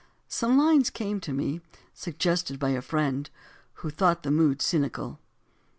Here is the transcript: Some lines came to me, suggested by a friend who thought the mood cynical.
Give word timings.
Some 0.27 0.57
lines 0.57 0.89
came 0.89 1.19
to 1.19 1.31
me, 1.31 1.61
suggested 1.93 2.57
by 2.57 2.69
a 2.69 2.81
friend 2.81 3.29
who 3.85 3.91
thought 3.91 4.23
the 4.23 4.31
mood 4.31 4.59
cynical. 4.59 5.19